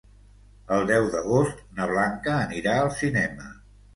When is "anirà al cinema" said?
2.37-3.53